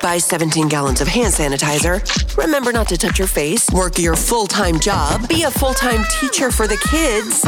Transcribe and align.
Buy 0.00 0.18
17 0.18 0.68
gallons 0.68 1.00
of 1.00 1.08
hand 1.08 1.34
sanitizer. 1.34 2.00
Remember 2.36 2.72
not 2.72 2.88
to 2.88 2.96
touch 2.96 3.18
your 3.18 3.28
face. 3.28 3.68
Work 3.70 3.98
your 3.98 4.16
full 4.16 4.46
time 4.46 4.80
job. 4.80 5.28
Be 5.28 5.42
a 5.42 5.50
full 5.50 5.74
time 5.74 6.04
teacher 6.20 6.50
for 6.50 6.66
the 6.66 6.78
kids. 6.90 7.42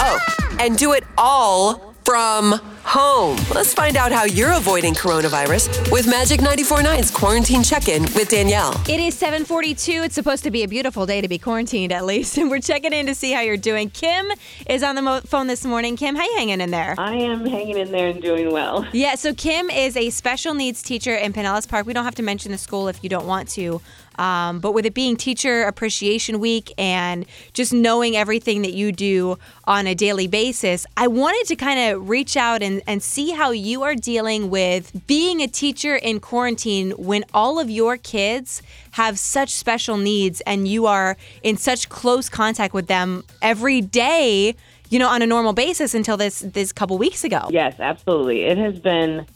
Oh, 0.00 0.18
and 0.58 0.76
do 0.76 0.92
it 0.92 1.04
all 1.16 1.94
from 2.04 2.60
home. 2.92 3.38
Let's 3.54 3.72
find 3.72 3.96
out 3.96 4.12
how 4.12 4.24
you're 4.24 4.52
avoiding 4.52 4.92
coronavirus 4.92 5.90
with 5.90 6.06
Magic 6.06 6.40
94.9's 6.40 7.10
Quarantine 7.10 7.62
Check-In 7.62 8.02
with 8.02 8.28
Danielle. 8.28 8.78
It 8.86 9.00
is 9.00 9.14
742. 9.14 10.02
It's 10.02 10.14
supposed 10.14 10.44
to 10.44 10.50
be 10.50 10.62
a 10.62 10.68
beautiful 10.68 11.06
day 11.06 11.22
to 11.22 11.28
be 11.28 11.38
quarantined 11.38 11.90
at 11.90 12.04
least. 12.04 12.36
And 12.42 12.50
we're 12.50 12.60
checking 12.60 12.92
in 12.92 13.06
to 13.06 13.14
see 13.14 13.30
how 13.32 13.40
you're 13.40 13.56
doing. 13.56 13.88
Kim 13.88 14.26
is 14.68 14.82
on 14.82 14.96
the 14.96 15.00
mo- 15.02 15.20
phone 15.20 15.46
this 15.46 15.64
morning. 15.64 15.96
Kim, 15.96 16.16
how 16.16 16.24
you 16.24 16.34
hanging 16.36 16.60
in 16.60 16.70
there? 16.70 16.94
I 16.98 17.14
am 17.14 17.46
hanging 17.46 17.78
in 17.78 17.92
there 17.92 18.08
and 18.08 18.20
doing 18.20 18.52
well. 18.52 18.86
Yeah, 18.92 19.14
so 19.14 19.32
Kim 19.32 19.70
is 19.70 19.96
a 19.96 20.10
special 20.10 20.52
needs 20.54 20.82
teacher 20.82 21.14
in 21.14 21.32
Pinellas 21.32 21.68
Park. 21.68 21.86
We 21.86 21.92
don't 21.92 22.04
have 22.04 22.16
to 22.16 22.22
mention 22.22 22.52
the 22.52 22.58
school 22.58 22.88
if 22.88 23.02
you 23.02 23.08
don't 23.08 23.26
want 23.26 23.48
to. 23.50 23.80
Um, 24.18 24.60
but 24.60 24.72
with 24.72 24.84
it 24.84 24.92
being 24.94 25.16
Teacher 25.16 25.62
Appreciation 25.62 26.38
Week 26.38 26.70
and 26.76 27.24
just 27.54 27.72
knowing 27.72 28.14
everything 28.16 28.60
that 28.62 28.74
you 28.74 28.92
do 28.92 29.38
on 29.64 29.86
a 29.86 29.94
daily 29.94 30.26
basis, 30.26 30.86
I 30.96 31.06
wanted 31.06 31.46
to 31.48 31.56
kind 31.56 31.80
of 31.94 32.08
reach 32.08 32.36
out 32.36 32.62
and, 32.62 32.81
and 32.86 33.02
see 33.02 33.30
how 33.30 33.50
you 33.50 33.82
are 33.82 33.94
dealing 33.94 34.50
with 34.50 35.06
being 35.06 35.40
a 35.40 35.46
teacher 35.46 35.96
in 35.96 36.20
quarantine 36.20 36.90
when 36.92 37.24
all 37.32 37.58
of 37.58 37.70
your 37.70 37.96
kids 37.96 38.62
have 38.92 39.18
such 39.18 39.50
special 39.50 39.96
needs 39.96 40.40
and 40.42 40.68
you 40.68 40.86
are 40.86 41.16
in 41.42 41.56
such 41.56 41.88
close 41.88 42.28
contact 42.28 42.74
with 42.74 42.86
them 42.86 43.24
every 43.40 43.80
day, 43.80 44.54
you 44.90 44.98
know, 44.98 45.08
on 45.08 45.22
a 45.22 45.26
normal 45.26 45.52
basis 45.52 45.94
until 45.94 46.16
this 46.16 46.40
this 46.40 46.72
couple 46.72 46.98
weeks 46.98 47.24
ago. 47.24 47.48
Yes, 47.50 47.78
absolutely. 47.78 48.42
It 48.42 48.58
has 48.58 48.78
been 48.78 49.26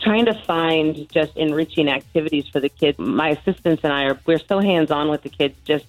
trying 0.00 0.26
to 0.26 0.34
find 0.44 1.08
just 1.10 1.36
enriching 1.36 1.88
activities 1.88 2.46
for 2.48 2.60
the 2.60 2.68
kids. 2.68 2.98
My 2.98 3.30
assistants 3.30 3.82
and 3.84 3.92
I 3.92 4.04
are 4.04 4.18
we're 4.26 4.38
so 4.38 4.60
hands-on 4.60 5.08
with 5.08 5.22
the 5.22 5.28
kids 5.28 5.56
just 5.64 5.86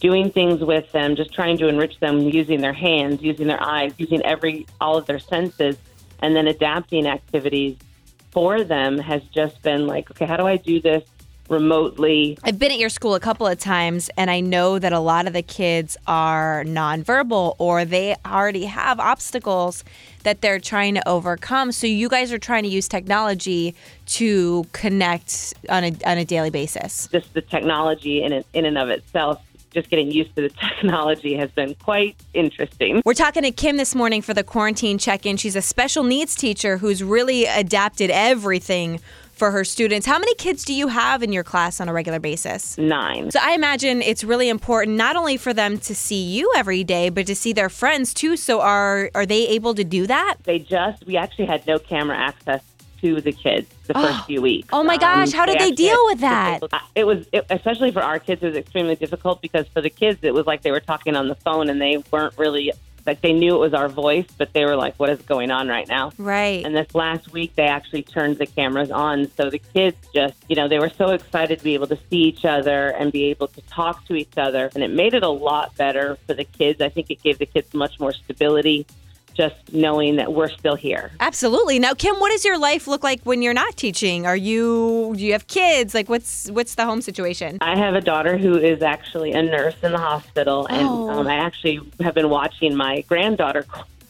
doing 0.00 0.30
things 0.30 0.60
with 0.60 0.90
them, 0.92 1.16
just 1.16 1.32
trying 1.32 1.58
to 1.58 1.68
enrich 1.68 1.98
them 1.98 2.20
using 2.20 2.60
their 2.60 2.72
hands, 2.72 3.22
using 3.22 3.48
their 3.48 3.62
eyes, 3.62 3.92
using 3.98 4.22
every 4.22 4.66
all 4.80 4.96
of 4.96 5.06
their 5.06 5.18
senses 5.18 5.76
and 6.20 6.34
then 6.34 6.46
adapting 6.46 7.06
activities 7.06 7.76
for 8.30 8.62
them 8.62 8.98
has 8.98 9.22
just 9.34 9.62
been 9.62 9.86
like, 9.86 10.10
okay, 10.10 10.26
how 10.26 10.36
do 10.36 10.46
I 10.46 10.56
do 10.56 10.80
this 10.80 11.04
remotely? 11.48 12.38
I've 12.44 12.58
been 12.58 12.70
at 12.70 12.78
your 12.78 12.90
school 12.90 13.14
a 13.14 13.20
couple 13.20 13.46
of 13.46 13.58
times, 13.58 14.10
and 14.16 14.30
I 14.30 14.40
know 14.40 14.78
that 14.78 14.92
a 14.92 15.00
lot 15.00 15.26
of 15.26 15.32
the 15.32 15.42
kids 15.42 15.96
are 16.06 16.62
nonverbal 16.64 17.56
or 17.58 17.84
they 17.84 18.16
already 18.26 18.66
have 18.66 19.00
obstacles 19.00 19.82
that 20.24 20.42
they're 20.42 20.60
trying 20.60 20.94
to 20.94 21.08
overcome. 21.08 21.72
So 21.72 21.86
you 21.86 22.08
guys 22.08 22.32
are 22.32 22.38
trying 22.38 22.64
to 22.64 22.68
use 22.68 22.86
technology 22.86 23.74
to 24.06 24.66
connect 24.72 25.54
on 25.68 25.84
a 25.84 25.96
on 26.04 26.18
a 26.18 26.24
daily 26.24 26.50
basis. 26.50 27.08
Just 27.10 27.32
the 27.32 27.40
technology 27.40 28.22
in 28.22 28.32
it, 28.32 28.46
in 28.52 28.66
and 28.66 28.76
of 28.76 28.90
itself 28.90 29.40
just 29.72 29.90
getting 29.90 30.10
used 30.10 30.34
to 30.36 30.42
the 30.42 30.48
technology 30.76 31.34
has 31.34 31.50
been 31.50 31.74
quite 31.76 32.16
interesting. 32.34 33.02
We're 33.04 33.14
talking 33.14 33.42
to 33.42 33.50
Kim 33.50 33.76
this 33.76 33.94
morning 33.94 34.22
for 34.22 34.34
the 34.34 34.44
quarantine 34.44 34.98
check 34.98 35.26
in. 35.26 35.36
She's 35.36 35.56
a 35.56 35.62
special 35.62 36.04
needs 36.04 36.34
teacher 36.34 36.78
who's 36.78 37.02
really 37.02 37.44
adapted 37.44 38.10
everything 38.10 39.00
for 39.38 39.52
her 39.52 39.64
students. 39.64 40.06
How 40.06 40.18
many 40.18 40.34
kids 40.34 40.64
do 40.64 40.74
you 40.74 40.88
have 40.88 41.22
in 41.22 41.32
your 41.32 41.44
class 41.44 41.80
on 41.80 41.88
a 41.88 41.92
regular 41.92 42.18
basis? 42.18 42.76
Nine. 42.76 43.30
So 43.30 43.38
I 43.40 43.52
imagine 43.52 44.02
it's 44.02 44.24
really 44.24 44.48
important 44.48 44.96
not 44.96 45.16
only 45.16 45.36
for 45.36 45.54
them 45.54 45.78
to 45.78 45.94
see 45.94 46.22
you 46.22 46.52
every 46.56 46.82
day, 46.82 47.08
but 47.08 47.26
to 47.28 47.36
see 47.36 47.52
their 47.52 47.68
friends 47.68 48.12
too. 48.12 48.36
So 48.36 48.60
are 48.60 49.10
are 49.14 49.24
they 49.24 49.46
able 49.48 49.74
to 49.74 49.84
do 49.84 50.06
that? 50.08 50.36
They 50.42 50.58
just 50.58 51.06
we 51.06 51.16
actually 51.16 51.46
had 51.46 51.66
no 51.66 51.78
camera 51.78 52.16
access 52.16 52.62
to 53.00 53.20
the 53.20 53.32
kids 53.32 53.72
the 53.86 53.94
first 54.02 54.24
few 54.26 54.40
weeks. 54.42 54.68
Oh 54.72 54.82
my 54.82 54.96
gosh, 54.96 55.32
Um, 55.32 55.38
how 55.38 55.46
did 55.46 55.58
they 55.58 55.64
actually 55.70 55.76
deal 55.76 56.04
with 56.06 56.20
that? 56.20 56.60
It 56.94 57.04
was, 57.04 57.26
it, 57.32 57.46
especially 57.50 57.90
for 57.90 58.02
our 58.02 58.18
kids, 58.18 58.42
it 58.42 58.46
was 58.46 58.56
extremely 58.56 58.96
difficult 58.96 59.40
because 59.42 59.66
for 59.68 59.80
the 59.80 59.90
kids, 59.90 60.20
it 60.22 60.34
was 60.34 60.46
like 60.46 60.62
they 60.62 60.70
were 60.70 60.80
talking 60.80 61.16
on 61.16 61.28
the 61.28 61.34
phone 61.36 61.68
and 61.70 61.80
they 61.80 62.02
weren't 62.10 62.36
really, 62.38 62.72
like 63.06 63.20
they 63.22 63.32
knew 63.32 63.54
it 63.54 63.58
was 63.58 63.72
our 63.72 63.88
voice, 63.88 64.26
but 64.36 64.52
they 64.52 64.64
were 64.66 64.76
like, 64.76 64.94
what 64.96 65.08
is 65.08 65.20
going 65.22 65.50
on 65.50 65.68
right 65.68 65.88
now? 65.88 66.12
Right. 66.18 66.64
And 66.64 66.76
this 66.76 66.94
last 66.94 67.32
week, 67.32 67.54
they 67.54 67.66
actually 67.66 68.02
turned 68.02 68.36
the 68.36 68.46
cameras 68.46 68.90
on. 68.90 69.30
So 69.36 69.48
the 69.48 69.58
kids 69.58 69.96
just, 70.12 70.34
you 70.48 70.56
know, 70.56 70.68
they 70.68 70.78
were 70.78 70.90
so 70.90 71.10
excited 71.10 71.58
to 71.58 71.64
be 71.64 71.74
able 71.74 71.86
to 71.86 71.98
see 72.10 72.18
each 72.18 72.44
other 72.44 72.88
and 72.88 73.10
be 73.10 73.24
able 73.26 73.48
to 73.48 73.62
talk 73.62 74.04
to 74.08 74.14
each 74.14 74.36
other. 74.36 74.70
And 74.74 74.84
it 74.84 74.90
made 74.90 75.14
it 75.14 75.22
a 75.22 75.28
lot 75.28 75.74
better 75.76 76.18
for 76.26 76.34
the 76.34 76.44
kids. 76.44 76.82
I 76.82 76.90
think 76.90 77.10
it 77.10 77.22
gave 77.22 77.38
the 77.38 77.46
kids 77.46 77.72
much 77.72 77.98
more 77.98 78.12
stability 78.12 78.86
just 79.38 79.54
knowing 79.72 80.16
that 80.16 80.32
we're 80.34 80.48
still 80.50 80.74
here. 80.74 81.12
Absolutely. 81.20 81.78
Now, 81.78 81.94
Kim, 81.94 82.16
what 82.16 82.30
does 82.32 82.44
your 82.44 82.58
life 82.58 82.88
look 82.88 83.04
like 83.04 83.20
when 83.22 83.40
you're 83.40 83.54
not 83.54 83.76
teaching? 83.76 84.26
Are 84.26 84.36
you 84.36 85.14
do 85.16 85.24
you 85.24 85.32
have 85.32 85.46
kids? 85.46 85.94
Like, 85.94 86.08
what's 86.08 86.50
what's 86.50 86.74
the 86.74 86.84
home 86.84 87.00
situation? 87.00 87.58
I 87.60 87.78
have 87.78 87.94
a 87.94 88.00
daughter 88.00 88.36
who 88.36 88.58
is 88.58 88.82
actually 88.82 89.32
a 89.32 89.42
nurse 89.42 89.76
in 89.82 89.92
the 89.92 89.98
hospital, 89.98 90.66
and 90.66 90.86
Oh. 90.88 91.10
um, 91.10 91.26
I 91.28 91.36
actually 91.36 91.80
have 92.02 92.14
been 92.14 92.28
watching 92.30 92.74
my 92.76 93.02
granddaughter 93.02 93.64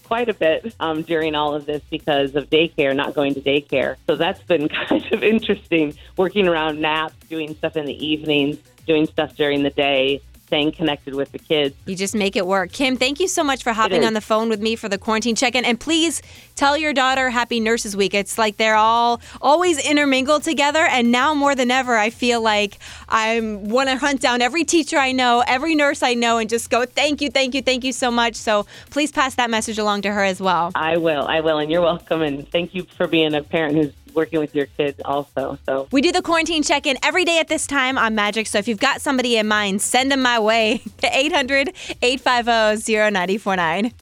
quite 0.04 0.30
a 0.30 0.34
bit 0.34 0.74
um, 0.80 1.02
during 1.02 1.34
all 1.34 1.54
of 1.54 1.66
this 1.66 1.82
because 1.90 2.34
of 2.34 2.48
daycare, 2.48 2.96
not 2.96 3.14
going 3.14 3.34
to 3.34 3.42
daycare. 3.42 3.96
So 4.06 4.16
that's 4.16 4.42
been 4.44 4.66
kind 4.88 5.04
of 5.12 5.22
interesting, 5.22 5.94
working 6.16 6.48
around 6.48 6.80
naps, 6.80 7.14
doing 7.28 7.54
stuff 7.54 7.76
in 7.76 7.84
the 7.84 8.06
evenings, 8.06 8.56
doing 8.86 9.04
stuff 9.06 9.36
during 9.36 9.62
the 9.64 9.70
day, 9.70 10.22
staying 10.48 10.72
connected 10.72 11.14
with 11.14 11.30
the 11.30 11.38
kids. 11.38 11.76
You 11.84 11.94
just 11.94 12.14
make 12.14 12.34
it 12.34 12.46
work. 12.46 12.72
Kim, 12.72 12.96
thank 12.96 13.20
you 13.20 13.28
so 13.28 13.44
much 13.44 13.62
for 13.62 13.72
hopping 13.72 14.02
on 14.04 14.14
the 14.14 14.20
phone 14.20 14.48
with 14.48 14.60
me 14.60 14.76
for 14.76 14.88
the 14.88 14.96
quarantine 14.98 15.36
check-in. 15.36 15.64
And 15.64 15.78
please 15.78 16.22
tell 16.56 16.76
your 16.76 16.94
daughter 16.94 17.28
Happy 17.28 17.60
Nurses 17.60 17.94
Week. 17.94 18.14
It's 18.14 18.38
like 18.38 18.56
they're 18.56 18.74
all 18.74 19.20
always 19.42 19.78
intermingled 19.78 20.42
together, 20.42 20.80
and 20.80 21.12
now 21.12 21.34
more 21.34 21.54
than 21.54 21.70
ever, 21.70 21.96
I 21.96 22.08
feel 22.10 22.40
like 22.40 22.78
I 23.08 23.40
want 23.40 23.90
to 23.90 23.96
hunt 23.96 24.20
down 24.22 24.40
every 24.40 24.64
teacher 24.64 24.96
I 24.96 25.12
know, 25.12 25.44
every 25.46 25.74
nurse 25.74 26.02
I 26.02 26.14
know, 26.14 26.38
and 26.38 26.48
just 26.48 26.70
go, 26.70 26.86
thank 26.86 27.20
you, 27.20 27.30
thank 27.30 27.54
you, 27.54 27.62
thank 27.62 27.84
you 27.84 27.92
so 27.92 28.10
much. 28.10 28.34
So 28.34 28.66
please 28.90 29.12
pass 29.12 29.34
that 29.34 29.50
message 29.50 29.78
along 29.78 30.02
to 30.02 30.10
her 30.10 30.24
as 30.24 30.40
well. 30.40 30.72
I 30.74 30.96
will, 30.96 31.26
I 31.26 31.40
will, 31.40 31.58
and 31.58 31.70
you're 31.70 31.82
welcome. 31.82 32.22
And 32.22 32.48
thank 32.50 32.74
you 32.74 32.84
for 32.96 33.06
being 33.06 33.34
a 33.34 33.42
parent 33.42 33.76
who's 33.76 33.92
working 34.18 34.40
with 34.40 34.54
your 34.54 34.66
kids 34.66 35.00
also. 35.04 35.58
So 35.64 35.88
We 35.92 36.02
do 36.02 36.12
the 36.12 36.22
quarantine 36.22 36.62
check 36.64 36.86
in 36.86 36.98
every 37.02 37.24
day 37.24 37.38
at 37.38 37.48
this 37.48 37.66
time 37.66 37.96
on 37.96 38.14
Magic. 38.14 38.48
So 38.48 38.58
if 38.58 38.66
you've 38.66 38.80
got 38.80 39.00
somebody 39.00 39.36
in 39.36 39.46
mind, 39.46 39.80
send 39.80 40.10
them 40.10 40.22
my 40.22 40.38
way. 40.38 40.82
to 40.98 41.16
800 41.16 41.72
850 42.02 43.10
0949. 43.12 43.94